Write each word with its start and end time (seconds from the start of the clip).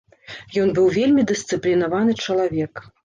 Ён 0.61 0.71
быў 0.79 0.87
вельмі 0.95 1.25
дысцыплінаваны 1.33 2.17
чалавек. 2.25 2.85